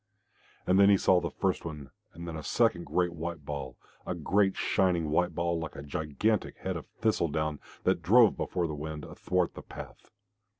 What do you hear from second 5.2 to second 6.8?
ball like a gigantic head